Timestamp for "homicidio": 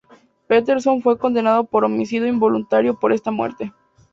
1.85-2.25